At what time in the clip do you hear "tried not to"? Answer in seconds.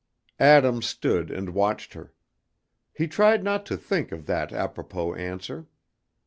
3.07-3.77